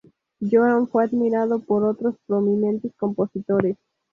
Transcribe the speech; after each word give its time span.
Johann 0.41 0.87
fue 0.87 1.03
admirado 1.03 1.59
por 1.59 1.83
otros 1.85 2.15
prominentes 2.25 2.91
compositores. 2.97 3.77